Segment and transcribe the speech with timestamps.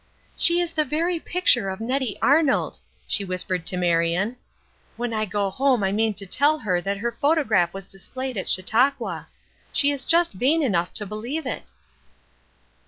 [0.35, 4.35] "She is the very picture of Nettie Arnold!" she whispered to Marion.
[4.97, 8.49] "When I go home I mean to tell her that her photograph was displayed at
[8.49, 9.27] Chautauqua.
[9.71, 11.69] She is just vain enough to believe it!"